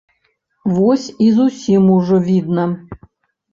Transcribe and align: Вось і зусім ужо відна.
Вось 0.77 1.05
і 1.27 1.29
зусім 1.37 1.93
ужо 1.99 2.19
відна. 2.31 2.67